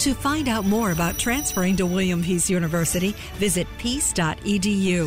[0.00, 5.06] To find out more about transferring to William Peace University, visit peace.edu.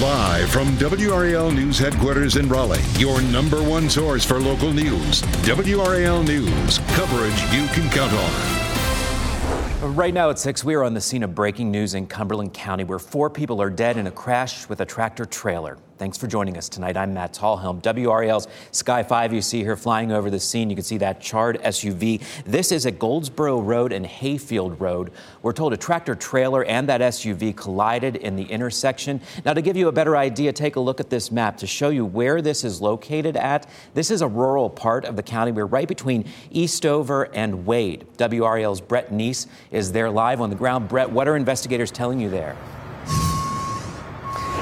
[0.00, 5.22] Live from WRAL News Headquarters in Raleigh, your number one source for local news.
[5.44, 9.94] WRAL News, coverage you can count on.
[9.94, 12.84] Right now at 6, we are on the scene of breaking news in Cumberland County
[12.84, 15.76] where four people are dead in a crash with a tractor trailer.
[15.96, 16.96] Thanks for joining us tonight.
[16.96, 17.80] I'm Matt Talhelm.
[17.80, 20.68] WRAL's Sky 5, you see here flying over the scene.
[20.68, 22.20] You can see that charred SUV.
[22.44, 25.12] This is at Goldsboro Road and Hayfield Road.
[25.42, 29.20] We're told a tractor trailer and that SUV collided in the intersection.
[29.44, 31.90] Now, to give you a better idea, take a look at this map to show
[31.90, 33.68] you where this is located at.
[33.94, 35.52] This is a rural part of the county.
[35.52, 38.04] We're right between Eastover and Wade.
[38.18, 40.88] WRAL's Brett Knese is there live on the ground.
[40.88, 42.56] Brett, what are investigators telling you there?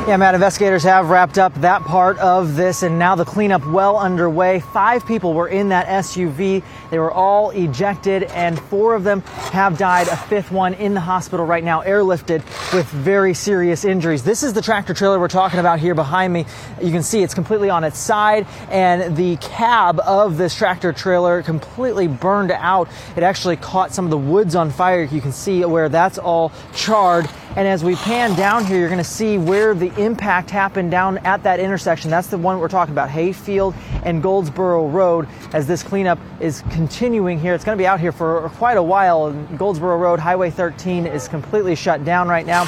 [0.09, 3.97] Yeah, Matt, investigators have wrapped up that part of this, and now the cleanup well
[3.97, 4.59] underway.
[4.59, 6.65] Five people were in that SUV.
[6.91, 9.21] They were all ejected, and four of them
[9.53, 10.09] have died.
[10.09, 12.43] A fifth one in the hospital right now, airlifted
[12.75, 14.25] with very serious injuries.
[14.25, 16.47] This is the tractor trailer we're talking about here behind me.
[16.83, 21.45] You can see it's completely on its side, and the cab of this tractor trailer
[21.45, 22.89] completely burned out.
[23.15, 25.05] It actually caught some of the woods on fire.
[25.05, 27.29] You can see where that's all charred.
[27.55, 31.19] And as we pan down here, you're going to see where the impact happened down
[31.19, 32.11] at that intersection.
[32.11, 37.39] That's the one we're talking about, Hayfield and Goldsboro Road, as this cleanup is continuing
[37.39, 37.53] here.
[37.53, 39.33] It's going to be out here for quite a while.
[39.59, 42.65] Goldsboro Road, Highway 13 is completely shut down right now.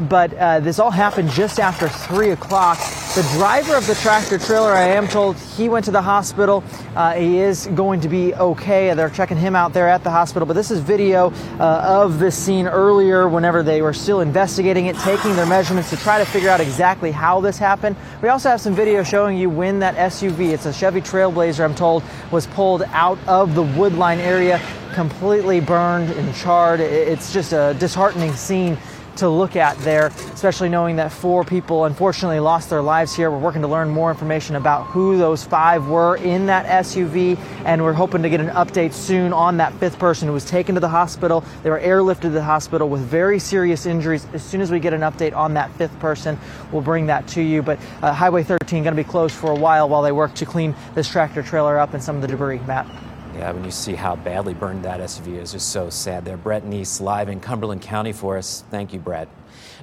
[0.00, 2.78] But uh, this all happened just after 3 o'clock.
[3.14, 6.62] The driver of the tractor trailer, I am told, he went to the hospital.
[6.94, 8.94] Uh, he is going to be okay.
[8.94, 10.46] They're checking him out there at the hospital.
[10.46, 14.96] But this is video uh, of this scene earlier whenever they were still investigating it,
[14.98, 17.96] taking their measurements to try to figure out exactly how this happened.
[18.22, 21.74] We also have some video showing you when that SUV, it's a Chevy Trailblazer, I'm
[21.74, 24.60] told, was pulled out of the woodline area,
[24.94, 26.80] completely burned and charred.
[26.80, 28.78] It's just a disheartening scene
[29.18, 33.30] to look at there, especially knowing that four people unfortunately lost their lives here.
[33.30, 37.82] We're working to learn more information about who those five were in that SUV, and
[37.82, 40.80] we're hoping to get an update soon on that fifth person who was taken to
[40.80, 41.44] the hospital.
[41.62, 44.26] They were airlifted to the hospital with very serious injuries.
[44.32, 46.38] As soon as we get an update on that fifth person,
[46.72, 47.62] we'll bring that to you.
[47.62, 50.46] But uh, Highway 13 going to be closed for a while while they work to
[50.46, 52.60] clean this tractor trailer up and some of the debris.
[52.60, 53.07] Matt.
[53.34, 56.36] Yeah, when you see how badly burned that SUV is, it's just so sad there.
[56.36, 58.64] Brett Knese live in Cumberland County for us.
[58.70, 59.28] Thank you, Brett.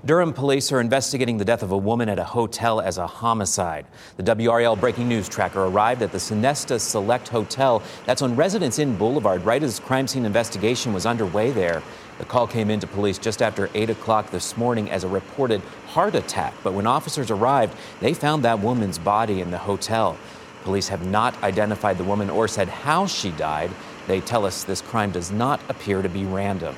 [0.06, 3.85] Durham police are investigating the death of a woman at a hotel as a homicide.
[4.17, 7.81] The WRL breaking news tracker arrived at the Sonesta Select Hotel.
[8.05, 11.81] That's on Residence Inn Boulevard, right as crime scene investigation was underway there.
[12.17, 15.61] The call came in to police just after 8 o'clock this morning as a reported
[15.88, 16.53] heart attack.
[16.63, 20.17] But when officers arrived, they found that woman's body in the hotel.
[20.65, 23.69] Police have not identified the woman or said how she died.
[24.07, 26.75] They tell us this crime does not appear to be random.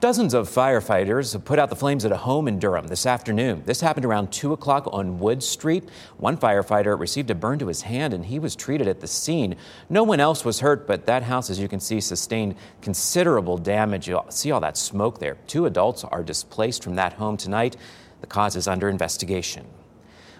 [0.00, 3.62] Dozens of firefighters have put out the flames at a home in Durham this afternoon.
[3.66, 5.88] This happened around 2 o'clock on Wood Street.
[6.16, 9.56] One firefighter received a burn to his hand and he was treated at the scene.
[9.90, 14.08] No one else was hurt, but that house, as you can see, sustained considerable damage.
[14.08, 15.36] You see all that smoke there.
[15.46, 17.76] Two adults are displaced from that home tonight.
[18.22, 19.66] The cause is under investigation.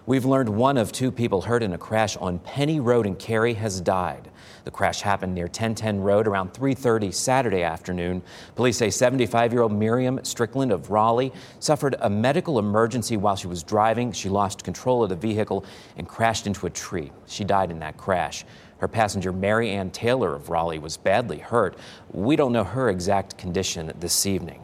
[0.07, 3.55] We've learned one of two people hurt in a crash on Penny Road in Cary
[3.55, 4.29] has died.
[4.65, 8.21] The crash happened near 1010 Road around 3:30 Saturday afternoon.
[8.55, 14.13] Police say 75-year-old Miriam Strickland of Raleigh suffered a medical emergency while she was driving.
[14.13, 15.65] She lost control of the vehicle
[15.97, 17.11] and crashed into a tree.
[17.25, 18.45] She died in that crash.
[18.77, 21.79] Her passenger, Mary Ann Taylor of Raleigh, was badly hurt.
[22.13, 24.61] We don't know her exact condition this evening.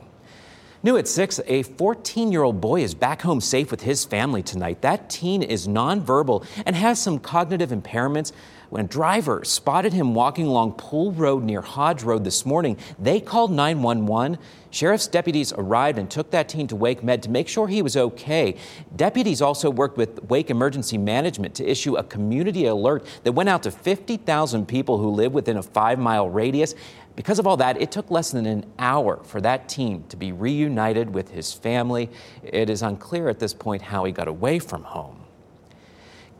[0.83, 4.43] New at 6, a 14 year old boy is back home safe with his family
[4.43, 4.81] tonight.
[4.81, 8.33] That teen is nonverbal and has some cognitive impairments.
[8.71, 13.21] When a driver spotted him walking along Pool Road near Hodge Road this morning, they
[13.21, 14.39] called 911.
[14.71, 17.97] Sheriff's deputies arrived and took that teen to Wake Med to make sure he was
[17.97, 18.57] okay.
[18.97, 23.65] Deputies also worked with Wake Emergency Management to issue a community alert that went out
[23.65, 26.75] to 50,000 people who live within a five mile radius.
[27.21, 30.33] Because of all that, it took less than an hour for that teen to be
[30.33, 32.09] reunited with his family.
[32.43, 35.20] It is unclear at this point how he got away from home.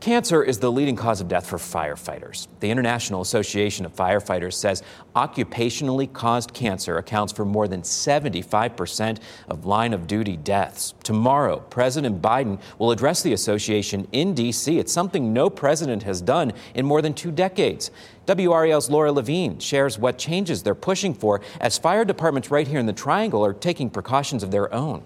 [0.01, 2.47] Cancer is the leading cause of death for firefighters.
[2.59, 4.81] The International Association of Firefighters says
[5.15, 10.95] occupationally caused cancer accounts for more than 75% of line of duty deaths.
[11.03, 14.79] Tomorrow, President Biden will address the association in D.C.
[14.79, 17.91] It's something no president has done in more than two decades.
[18.25, 22.87] WRAL's Lora Lavigne shares what changes they're pushing for as fire departments right here in
[22.87, 25.03] the Triangle are taking precautions of their own.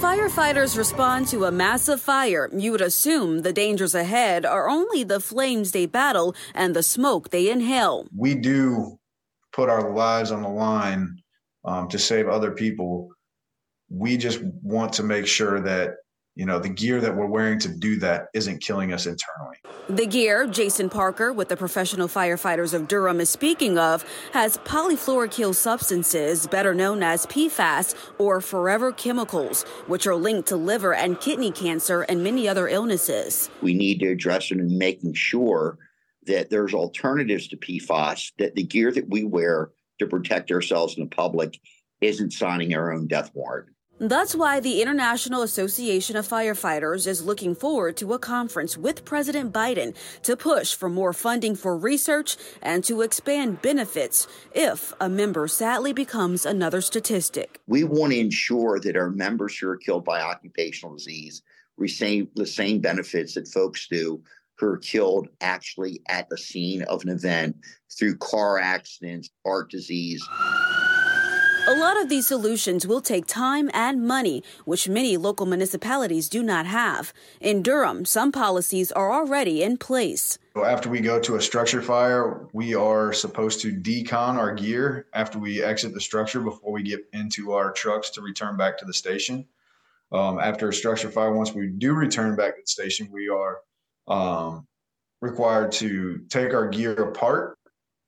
[0.00, 5.20] Firefighters respond to a massive fire, you would assume the dangers ahead are only the
[5.20, 8.06] flames they battle and the smoke they inhale.
[8.16, 8.98] We do
[9.52, 11.18] put our lives on the line
[11.66, 13.10] um, to save other people.
[13.90, 15.96] We just want to make sure that
[16.40, 19.58] you know, the gear that we're wearing to do that isn't killing us internally.
[19.90, 25.54] The gear Jason Parker with the Professional Firefighters of Durham is speaking of has polyfluoroalkyl
[25.54, 31.50] substances, better known as PFAS or forever chemicals, which are linked to liver and kidney
[31.50, 33.50] cancer and many other illnesses.
[33.60, 35.76] We need to address it in making sure
[36.24, 41.04] that there's alternatives to PFAS, that the gear that we wear to protect ourselves and
[41.04, 41.60] the public
[42.00, 43.68] isn't signing our own death warrant.
[44.02, 49.52] That's why the International Association of Firefighters is looking forward to a conference with President
[49.52, 55.46] Biden to push for more funding for research and to expand benefits if a member
[55.46, 57.60] sadly becomes another statistic.
[57.66, 61.42] We want to ensure that our members who are killed by occupational disease
[61.76, 64.22] receive the same benefits that folks do
[64.58, 67.54] who are killed actually at the scene of an event
[67.98, 70.26] through car accidents, heart disease.
[71.70, 76.42] A lot of these solutions will take time and money, which many local municipalities do
[76.42, 77.12] not have.
[77.40, 80.36] In Durham, some policies are already in place.
[80.56, 85.38] After we go to a structure fire, we are supposed to decon our gear after
[85.38, 88.92] we exit the structure before we get into our trucks to return back to the
[88.92, 89.46] station.
[90.10, 93.58] Um, after a structure fire, once we do return back to the station, we are
[94.08, 94.66] um,
[95.20, 97.59] required to take our gear apart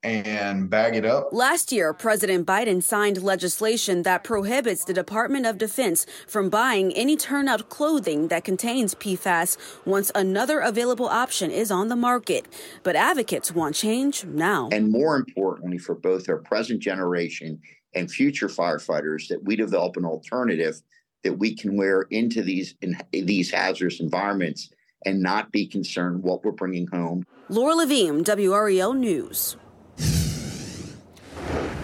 [0.02, 1.28] and bag it up.
[1.32, 7.16] Last year, President Biden signed legislation that prohibits the Department of Defense from buying any
[7.16, 12.46] turnout clothing that contains PFAS once another available option is on the market.
[12.82, 14.68] But advocates want change now.
[14.72, 17.60] And more importantly, for both our present generation
[17.94, 20.82] and future firefighters, that we develop an alternative
[21.22, 24.70] that we can wear into these in, these hazardous environments
[25.04, 27.24] and not be concerned what we're bringing home.
[27.48, 29.56] Lora Lavigne, WRAL News.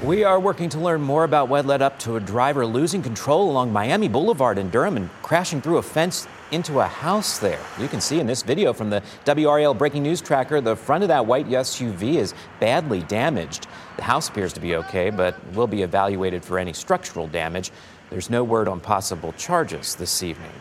[0.04, 3.50] We are working to learn more about what led up to a driver losing control
[3.50, 7.58] along Miami Boulevard in Durham and crashing through a fence into a house there.
[7.80, 11.08] You can see in this video from the WRAL Breaking News Tracker the front of
[11.08, 13.66] that white SUV is badly damaged.
[13.96, 17.72] The house appears to be okay, but will be evaluated for any structural damage.
[18.08, 20.52] There's no word on possible charges this evening.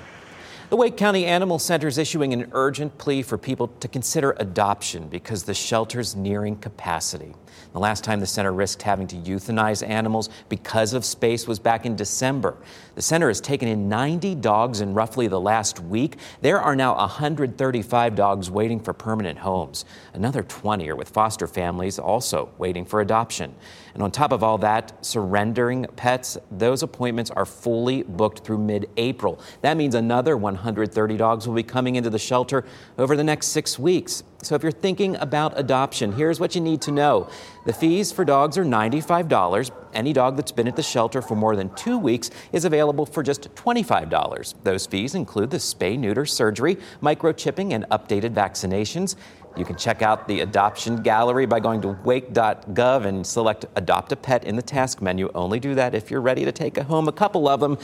[0.71, 5.09] The Wake County Animal Center is issuing an urgent plea for people to consider adoption
[5.09, 7.35] because the shelter's nearing capacity.
[7.73, 11.85] The last time the center risked having to euthanize animals because of space was back
[11.85, 12.57] in December.
[12.95, 16.17] The center has taken in 90 dogs in roughly the last week.
[16.41, 19.85] There are now 135 dogs waiting for permanent homes.
[20.13, 23.53] Another 20 are with foster families, also waiting for adoption.
[23.93, 28.89] And on top of all that, surrendering pets, those appointments are fully booked through mid
[28.97, 29.39] April.
[29.61, 32.63] That means another 130 dogs will be coming into the shelter
[32.97, 34.23] over the next six weeks.
[34.43, 37.27] So if you're thinking about adoption, here's what you need to know.
[37.65, 39.71] The fees for dogs are $95.
[39.93, 43.23] Any dog that's been at the shelter for more than two weeks is available for
[43.23, 44.53] just $25.
[44.63, 49.15] Those fees include the spay neuter surgery, microchipping, and updated vaccinations.
[49.57, 54.15] You can check out the adoption gallery by going to wake.gov and select Adopt a
[54.15, 55.31] Pet in the task menu.
[55.33, 57.77] Only do that if you're ready to take home a couple of them.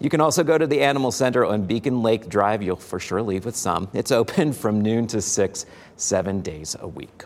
[0.00, 2.62] You can also go to the Animal Center on Beacon Lake Drive.
[2.62, 3.88] You'll for sure leave with some.
[3.92, 7.24] It's open from noon to 6, seven days a week.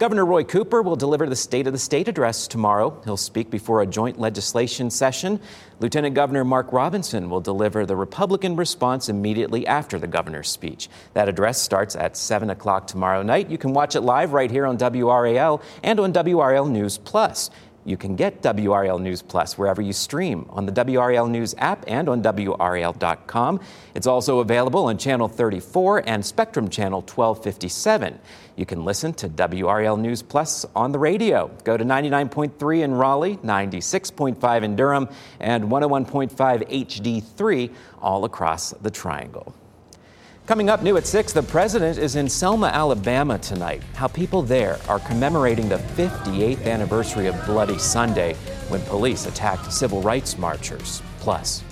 [0.00, 2.98] Governor Roy Cooper will deliver the State of the State address tomorrow.
[3.04, 5.38] He'll speak before a joint legislation session.
[5.78, 10.88] Lieutenant Governor Mark Robinson will deliver the Republican response immediately after the governor's speech.
[11.12, 13.50] That address starts at 7 o'clock tomorrow night.
[13.50, 17.50] You can watch it live right here on WRAL and on WRAL News Plus.
[17.84, 22.08] You can get WRL News Plus wherever you stream on the WRL News app and
[22.08, 23.60] on WRL.com.
[23.94, 28.18] It's also available on Channel 34 and Spectrum Channel 1257.
[28.56, 31.50] You can listen to WRL News Plus on the radio.
[31.64, 35.08] Go to 99.3 in Raleigh, 96.5 in Durham,
[35.40, 37.72] and 101.5 HD3
[38.02, 39.54] all across the Triangle.
[40.50, 43.84] Coming up new at 6, the president is in Selma, Alabama tonight.
[43.94, 48.34] How people there are commemorating the 58th anniversary of Bloody Sunday
[48.68, 51.02] when police attacked civil rights marchers.
[51.20, 51.62] Plus,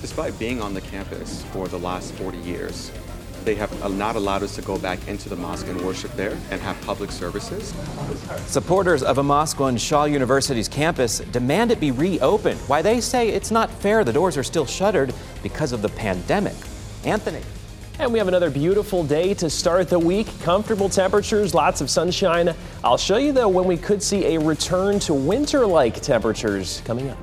[0.00, 2.90] Despite being on the campus for the last 40 years,
[3.44, 6.60] they have not allowed us to go back into the mosque and worship there and
[6.60, 7.72] have public services.
[8.46, 12.58] Supporters of a mosque on Shaw University's campus demand it be reopened.
[12.62, 16.56] Why they say it's not fair the doors are still shuttered because of the pandemic.
[17.04, 17.42] Anthony.
[17.98, 20.26] And we have another beautiful day to start the week.
[20.40, 22.54] Comfortable temperatures, lots of sunshine.
[22.82, 27.10] I'll show you, though, when we could see a return to winter like temperatures coming
[27.10, 27.18] up.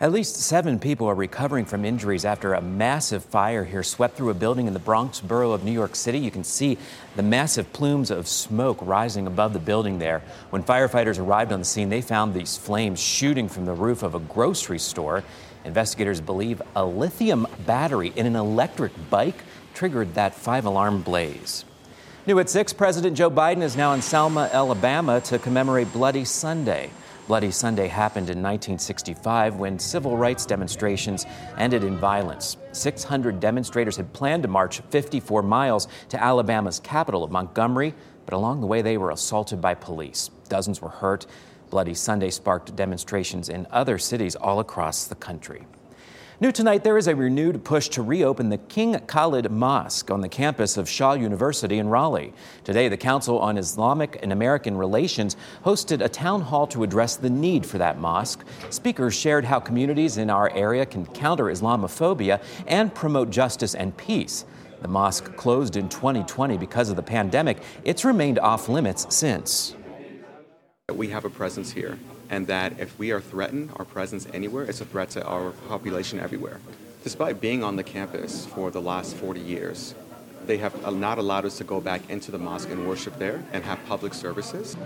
[0.00, 4.30] At least seven people are recovering from injuries after a massive fire here swept through
[4.30, 6.18] a building in the Bronx borough of New York City.
[6.18, 6.78] You can see
[7.16, 10.22] the massive plumes of smoke rising above the building there.
[10.48, 14.14] When firefighters arrived on the scene, they found these flames shooting from the roof of
[14.14, 15.22] a grocery store.
[15.66, 19.42] Investigators believe a lithium battery in an electric bike
[19.74, 21.66] triggered that five alarm blaze.
[22.26, 26.90] New at 6, President Joe Biden is now in Selma, Alabama to commemorate Bloody Sunday.
[27.30, 31.26] Bloody Sunday happened in 1965 when civil rights demonstrations
[31.58, 32.56] ended in violence.
[32.72, 37.94] 600 demonstrators had planned to march 54 miles to Alabama's capital of Montgomery,
[38.26, 40.28] but along the way they were assaulted by police.
[40.48, 41.26] Dozens were hurt.
[41.70, 45.64] Bloody Sunday sparked demonstrations in other cities all across the country.
[46.42, 50.28] New tonight, there is a renewed push to reopen the King Khalid Mosque on the
[50.30, 52.32] campus of Shaw University in Raleigh.
[52.64, 57.28] Today, the Council on Islamic and American Relations hosted a town hall to address the
[57.28, 58.42] need for that mosque.
[58.70, 64.46] Speakers shared how communities in our area can counter Islamophobia and promote justice and peace.
[64.80, 67.58] The mosque closed in 2020 because of the pandemic.
[67.84, 69.76] It's remained off limits since.
[70.90, 71.98] We have a presence here
[72.30, 76.20] and that if we are threatened, our presence anywhere is a threat to our population
[76.20, 76.60] everywhere.
[77.02, 79.94] Despite being on the campus for the last 40 years,
[80.46, 83.62] they have not allowed us to go back into the mosque and worship there and
[83.64, 84.76] have public services.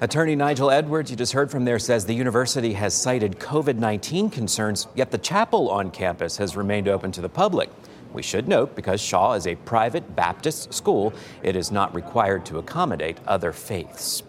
[0.00, 4.30] Attorney Nigel Edwards, you just heard from there, says the university has cited COVID 19
[4.30, 7.70] concerns, yet the chapel on campus has remained open to the public.
[8.12, 12.58] We should note, because Shaw is a private Baptist school, it is not required to
[12.58, 14.22] accommodate other faiths.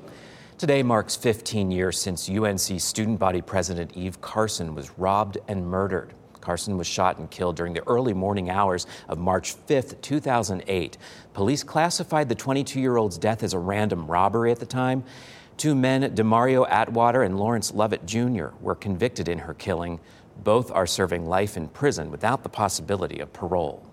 [0.60, 6.14] Today marks 15 years since UNC student body president Eve Carson was robbed and murdered.
[6.42, 10.98] Carson was shot and killed during the early morning hours of March 5, 2008.
[11.32, 15.06] Police classified the 22 year old's death as a random robbery at the time.
[15.56, 20.02] Two men, Demario Atwater and Lawrence Lovett Jr., were convicted in her killing.
[20.44, 23.89] Both are serving life in prison without the possibility of parole.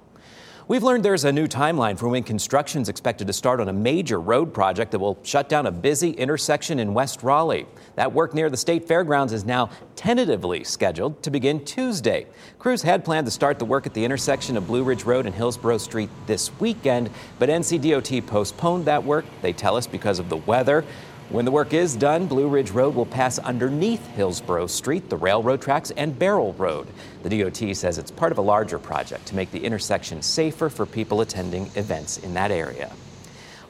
[0.68, 3.72] We've learned there's a new timeline for when construction is expected to start on a
[3.72, 7.66] major road project that will shut down a busy intersection in West Raleigh.
[7.94, 12.26] That work near the state fairgrounds is now tentatively scheduled to begin Tuesday.
[12.58, 15.34] Crews had planned to start the work at the intersection of Blue Ridge Road and
[15.36, 20.38] Hillsborough Street this weekend, but NCDOT postponed that work, they tell us, because of the
[20.38, 20.84] weather.
[21.28, 25.60] When the work is done, Blue Ridge Road will pass underneath Hillsborough Street, the railroad
[25.60, 26.86] tracks, and Beryl Road.
[27.24, 30.86] The DOT says it's part of a larger project to make the intersection safer for
[30.86, 32.92] people attending events in that area.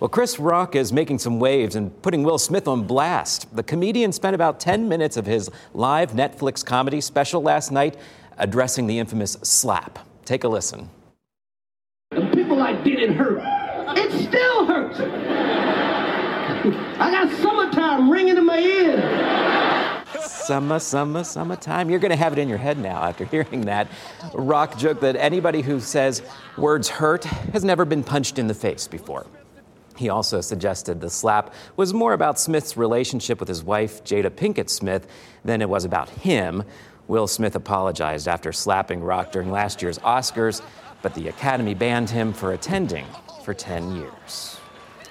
[0.00, 3.56] Well, Chris Rock is making some waves and putting Will Smith on blast.
[3.56, 7.96] The comedian spent about 10 minutes of his live Netflix comedy special last night
[8.36, 9.98] addressing the infamous slap.
[10.26, 10.90] Take a listen.
[12.10, 13.40] The people I didn't hurt,
[13.96, 14.45] it still.
[16.98, 20.20] I got summertime ringing in my ears.
[20.20, 21.88] Summer, summer, summertime.
[21.90, 23.86] You're going to have it in your head now after hearing that.
[24.34, 26.22] Rock joked that anybody who says
[26.56, 29.26] words hurt has never been punched in the face before.
[29.96, 34.68] He also suggested the slap was more about Smith's relationship with his wife, Jada Pinkett
[34.68, 35.06] Smith,
[35.44, 36.64] than it was about him.
[37.06, 40.62] Will Smith apologized after slapping Rock during last year's Oscars,
[41.00, 43.06] but the Academy banned him for attending
[43.44, 44.58] for 10 years.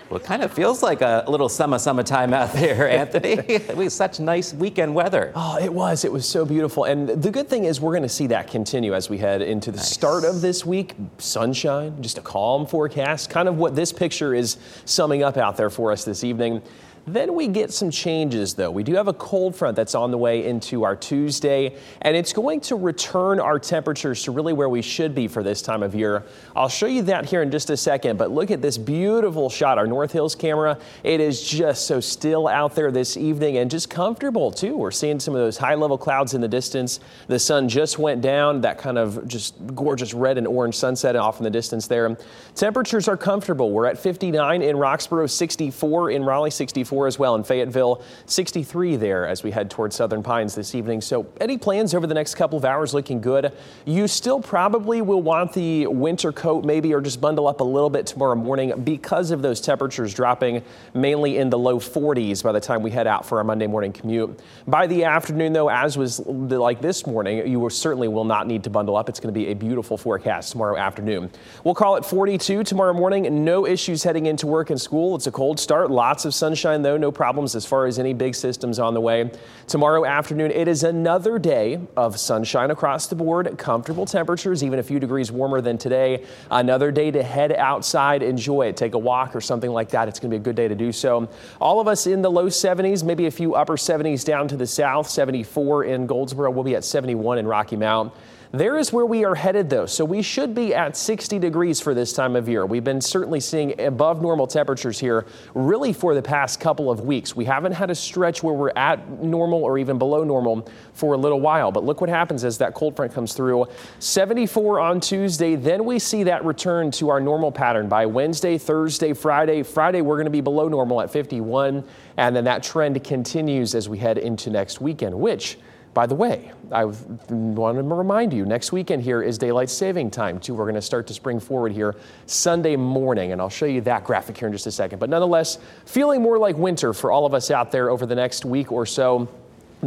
[0.09, 3.31] Well, it kind of feels like a little summer, summertime out there, Anthony.
[3.31, 5.31] it was such nice weekend weather.
[5.35, 6.05] Oh, it was.
[6.05, 6.83] It was so beautiful.
[6.83, 9.71] And the good thing is, we're going to see that continue as we head into
[9.71, 9.89] the nice.
[9.91, 10.93] start of this week.
[11.17, 15.71] Sunshine, just a calm forecast, kind of what this picture is summing up out there
[15.71, 16.61] for us this evening.
[17.07, 18.71] Then we get some changes, though.
[18.71, 22.33] We do have a cold front that's on the way into our Tuesday, and it's
[22.33, 25.93] going to return our temperatures to really where we should be for this time of
[25.93, 26.23] year.
[26.55, 29.77] I'll show you that here in just a second, but look at this beautiful shot.
[29.77, 33.87] Our North Hills camera, it is just so still out there this evening and just
[33.87, 34.75] comfortable, too.
[34.75, 36.99] We're seeing some of those high level clouds in the distance.
[37.27, 41.37] The sun just went down, that kind of just gorgeous red and orange sunset off
[41.37, 42.17] in the distance there.
[42.55, 43.69] Temperatures are comfortable.
[43.69, 48.95] We're at 59 in Roxboro, 64 in Raleigh, 64 64 as well in Fayetteville, 63
[48.95, 51.01] there as we head towards Southern Pines this evening.
[51.01, 53.51] So, any plans over the next couple of hours looking good?
[53.85, 57.89] You still probably will want the winter coat maybe or just bundle up a little
[57.89, 62.61] bit tomorrow morning because of those temperatures dropping mainly in the low 40s by the
[62.61, 64.39] time we head out for our Monday morning commute.
[64.67, 68.69] By the afternoon, though, as was like this morning, you certainly will not need to
[68.69, 69.09] bundle up.
[69.09, 71.29] It's going to be a beautiful forecast tomorrow afternoon.
[71.63, 73.43] We'll call it 42 tomorrow morning.
[73.43, 75.15] No issues heading into work and school.
[75.15, 75.91] It's a cold start.
[75.91, 76.97] Lots of sunshine, though.
[76.97, 79.31] No problems as far as any big systems on the way.
[79.67, 83.57] Tomorrow afternoon, it is another day of sunshine across the board.
[83.57, 86.23] Comfortable temperatures, even a few degrees warmer than today.
[86.51, 90.07] Another day to head outside, enjoy it, take a walk or something like that.
[90.07, 91.27] It's going to be a good day to do so.
[91.59, 94.67] All of us in the low 70s, maybe a few upper 70s down to the
[94.67, 95.09] south.
[95.09, 96.51] 74 in Goldsboro.
[96.51, 98.13] We'll be at 71 in Rocky Mount.
[98.51, 101.93] There is where we are headed, though, so we should be at 60 degrees for
[101.93, 102.65] this time of year.
[102.65, 107.35] We've been certainly seeing above normal temperatures here really for the past couple of weeks.
[107.35, 111.17] We haven't had a stretch where we're at normal or even below normal for a
[111.17, 113.65] little while, but look what happens as that cold front comes through.
[113.99, 119.13] 74 on Tuesday, then we see that return to our normal pattern by Wednesday, Thursday,
[119.13, 119.63] Friday.
[119.63, 121.83] Friday, we're going to be below normal at 51,
[122.17, 125.57] and then that trend continues as we head into next weekend, which
[125.95, 130.41] by the way, I want to remind you next weekend here is daylight saving time
[130.41, 130.53] too.
[130.53, 134.03] We're going to start to spring forward here Sunday morning, and I'll show you that
[134.03, 134.99] graphic here in just a second.
[134.99, 138.43] But nonetheless, feeling more like winter for all of us out there over the next
[138.43, 139.29] week or so.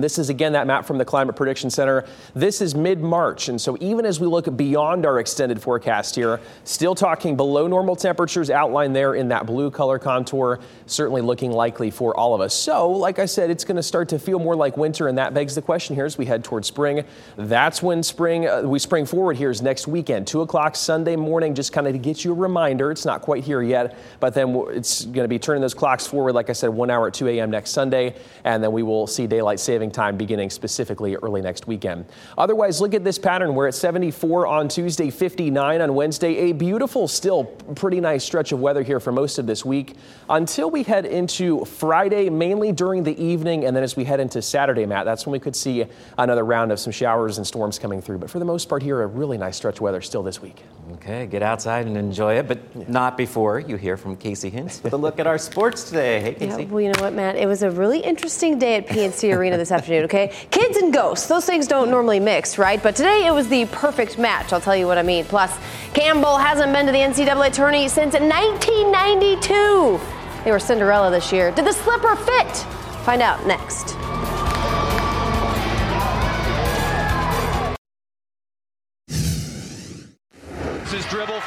[0.00, 2.04] This is again that map from the Climate Prediction Center.
[2.34, 6.40] This is mid March, and so even as we look beyond our extended forecast here,
[6.64, 11.90] still talking below normal temperatures outlined there in that blue color contour, certainly looking likely
[11.90, 12.54] for all of us.
[12.54, 15.34] So, like I said, it's going to start to feel more like winter, and that
[15.34, 17.04] begs the question here as we head towards spring.
[17.36, 21.54] That's when spring uh, we spring forward here is next weekend, two o'clock Sunday morning,
[21.54, 22.90] just kind of to get you a reminder.
[22.90, 26.34] It's not quite here yet, but then it's going to be turning those clocks forward,
[26.34, 27.50] like I said, one hour at 2 a.m.
[27.50, 28.14] next Sunday,
[28.44, 32.04] and then we will see daylight saving time beginning specifically early next weekend.
[32.36, 33.54] Otherwise, look at this pattern.
[33.54, 36.50] We're at 74 on Tuesday, 59 on Wednesday.
[36.50, 39.96] A beautiful, still pretty nice stretch of weather here for most of this week
[40.28, 43.64] until we head into Friday, mainly during the evening.
[43.64, 46.72] And then as we head into Saturday, Matt, that's when we could see another round
[46.72, 48.18] of some showers and storms coming through.
[48.18, 50.62] But for the most part, here, a really nice stretch of weather still this week.
[50.94, 54.94] Okay, get outside and enjoy it, but not before you hear from Casey Hintz with
[54.94, 56.20] a look at our sports today.
[56.20, 56.62] Hey, Casey.
[56.62, 57.36] Yeah, well, you know what, Matt?
[57.36, 60.32] It was a really interesting day at PNC Arena this afternoon, okay?
[60.50, 62.82] Kids and ghosts, those things don't normally mix, right?
[62.82, 65.26] But today it was the perfect match, I'll tell you what I mean.
[65.26, 65.54] Plus,
[65.92, 70.00] Campbell hasn't been to the NCAA tourney since 1992.
[70.44, 71.50] They were Cinderella this year.
[71.50, 72.56] Did the slipper fit?
[73.04, 73.97] Find out next.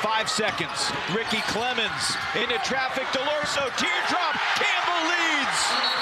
[0.02, 0.92] Five seconds.
[1.14, 3.06] Ricky Clemons into traffic.
[3.14, 4.34] Dell'Orso, teardrop.
[4.56, 6.02] Campbell leads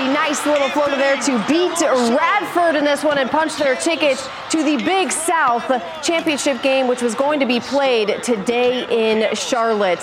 [0.00, 4.18] a nice little floater there to beat Radford in this one and punch their ticket
[4.50, 5.64] to the Big South
[6.02, 10.00] championship game, which was going to be played today in Charlotte.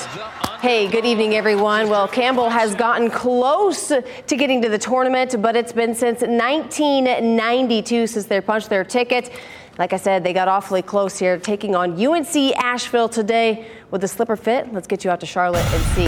[0.62, 1.90] Hey, good evening, everyone.
[1.90, 8.08] Well, Campbell has gotten close to getting to the tournament, but it's been since 1992
[8.08, 9.32] since they punched their ticket.
[9.78, 13.68] Like I said, they got awfully close here, taking on UNC Asheville today.
[13.92, 16.08] With the slipper fit, let's get you out to Charlotte and see.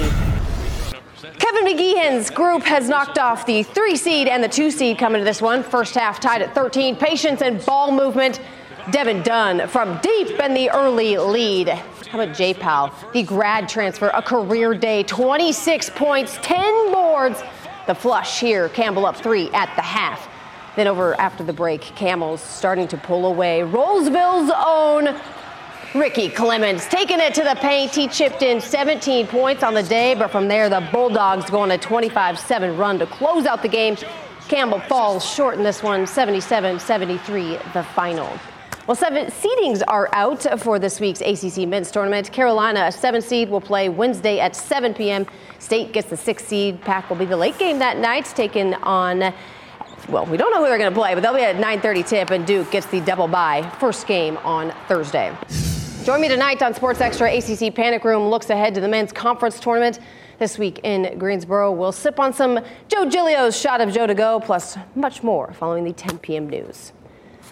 [1.37, 5.25] Kevin McGeehan's group has knocked off the three seed and the two seed coming to
[5.25, 5.61] this one.
[5.61, 6.95] First half tied at 13.
[6.95, 8.41] Patience and ball movement.
[8.91, 11.69] Devin Dunn from deep in the early lead.
[11.69, 17.43] How about J Powell, the grad transfer, a career day, 26 points, 10 boards.
[17.85, 20.27] The flush here, Campbell up three at the half.
[20.79, 23.63] Then over after the break, Camels starting to pull away.
[23.63, 25.13] Rolesville's own
[25.93, 27.93] Ricky Clemons taking it to the paint.
[27.93, 31.77] He chipped in 17 points on the day, but from there, the Bulldogs going a
[31.77, 33.97] 25 7 run to close out the game.
[34.47, 38.31] Campbell falls short in this one, 77 73, the final.
[38.87, 42.31] Well, seven seedings are out for this week's ACC men's tournament.
[42.31, 45.27] Carolina, a seven seed, will play Wednesday at 7 p.m.
[45.59, 46.79] State gets the six seed.
[46.81, 49.33] Pack will be the late game that night, taken on.
[50.07, 52.29] Well, we don't know who they're going to play, but they'll be at 9:30 tip,
[52.31, 55.35] and Duke gets the double bye first game on Thursday.
[56.03, 57.31] Join me tonight on Sports Extra.
[57.31, 59.99] ACC Panic Room looks ahead to the men's conference tournament
[60.39, 61.71] this week in Greensboro.
[61.71, 65.83] We'll sip on some Joe Giglio's shot of Joe to go, plus much more following
[65.83, 66.49] the 10 p.m.
[66.49, 66.93] news.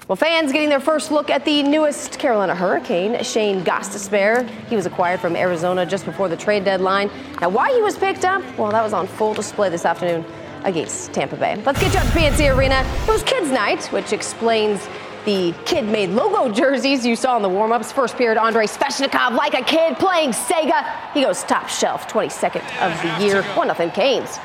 [0.08, 4.50] Well, fans getting their first look at the newest Carolina Hurricane, Shane Gostisbehere.
[4.70, 7.12] He was acquired from Arizona just before the trade deadline.
[7.42, 8.42] Now, why he was picked up?
[8.58, 10.24] Well, that was on full display this afternoon
[10.64, 11.62] against Tampa Bay.
[11.66, 12.86] Let's get you out to PNC Arena.
[13.04, 14.88] It was Kids Night, which explains
[15.26, 17.92] the kid made logo jerseys you saw in the warm ups.
[17.92, 21.12] First period, Andrei Svechnikov, like a kid playing Sega.
[21.14, 23.44] He goes top shelf, 22nd of the year.
[23.44, 24.40] 1 0 Canes.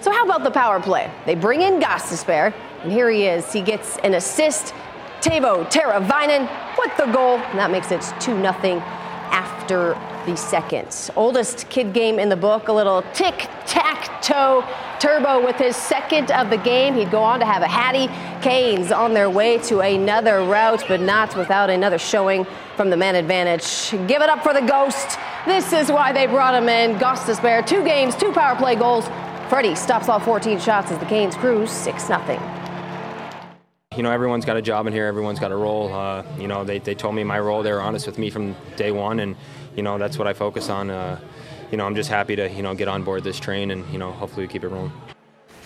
[0.00, 1.10] So, how about the power play?
[1.26, 3.52] They bring in Gostisbehere, and here he is.
[3.52, 4.74] He gets an assist.
[5.20, 8.44] Teuvo Teravainen with the goal, and that makes it 2 0
[9.32, 9.94] after
[10.26, 11.10] the second.
[11.16, 14.64] Oldest kid game in the book, a little tic tac toe.
[15.00, 16.94] Turbo with his second of the game.
[16.94, 18.08] He'd go on to have a Hattie.
[18.42, 23.14] Canes on their way to another route, but not without another showing from the man
[23.14, 23.90] advantage.
[24.06, 25.18] Give it up for the Ghost.
[25.46, 26.98] This is why they brought him in.
[26.98, 29.06] Gostisbehere, two games, two power play goals.
[29.48, 32.64] Freddie stops all 14 shots as the Canes cruise 6 0
[33.96, 35.06] you know, everyone's got a job in here.
[35.06, 35.92] Everyone's got a role.
[35.92, 37.62] Uh, you know, they, they told me my role.
[37.62, 39.36] They were honest with me from day one, and
[39.76, 40.90] you know that's what I focus on.
[40.90, 41.20] Uh,
[41.70, 43.98] you know, I'm just happy to you know get on board this train, and you
[43.98, 44.92] know, hopefully we keep it rolling.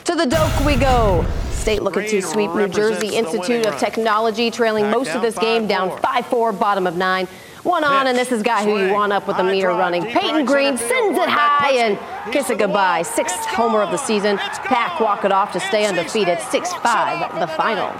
[0.04, 1.26] To the Doak we go.
[1.50, 5.90] State looking to sweep New Jersey Institute of Technology, trailing most of this game down
[5.90, 7.26] 5-4, bottom of nine.
[7.62, 10.02] One on, and this is guy who you want up with the meter running.
[10.04, 11.98] Peyton Green sends it high and
[12.32, 13.02] kiss it goodbye.
[13.02, 14.38] Sixth homer of the season.
[14.38, 16.38] Pack walk it off to stay undefeated.
[16.38, 17.92] 6-5 the final.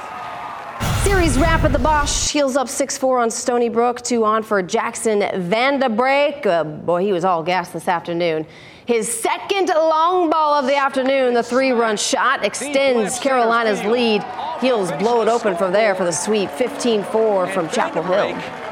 [1.09, 2.31] Series wrap at the Bosh.
[2.31, 4.03] Heels up 6-4 on Stony Brook.
[4.03, 6.45] Two on for Jackson Van De Brake.
[6.45, 8.47] Uh, boy, he was all gas this afternoon.
[8.85, 14.23] His second long ball of the afternoon, the three-run shot, extends Carolina's lead.
[14.61, 18.68] Heels blow it open from there for the sweep, 15-4 from Chapel Hill.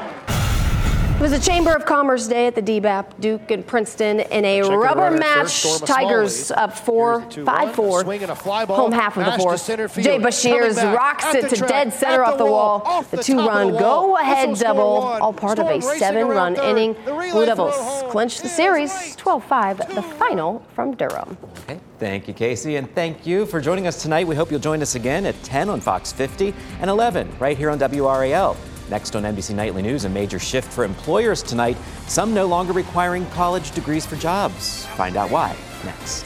[1.17, 4.61] It was a Chamber of Commerce day at the DBAP, Duke and Princeton in a
[4.61, 5.63] Check rubber match.
[5.79, 8.03] Tigers up 4 5 4.
[8.03, 9.65] Home half of the fourth.
[9.65, 12.83] Jay Beshears rocks it to dead center off the wall.
[12.85, 16.53] Off the, the two run go ahead double, all part Storm of a seven run
[16.55, 16.65] third.
[16.65, 16.93] inning.
[17.03, 21.35] Blue Devils clinch the series 12 5, the final from Durham.
[21.63, 21.79] Okay.
[21.97, 24.27] Thank you, Casey, and thank you for joining us tonight.
[24.27, 27.71] We hope you'll join us again at 10 on Fox 50 and 11 right here
[27.71, 28.55] on WRAL.
[28.89, 31.77] Next on NBC Nightly News, a major shift for employers tonight.
[32.07, 34.85] Some no longer requiring college degrees for jobs.
[34.95, 36.23] Find out why next.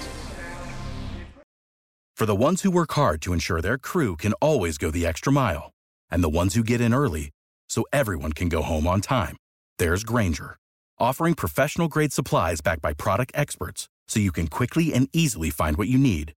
[2.16, 5.34] For the ones who work hard to ensure their crew can always go the extra
[5.34, 5.72] mile,
[6.12, 7.32] and the ones who get in early
[7.68, 9.38] so everyone can go home on time,
[9.80, 10.56] there's Grainger,
[11.00, 15.78] offering professional grade supplies backed by product experts so you can quickly and easily find
[15.78, 16.34] what you need.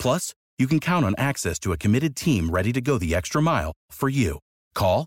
[0.00, 3.40] Plus, you can count on access to a committed team ready to go the extra
[3.40, 4.40] mile for you.
[4.74, 5.06] Call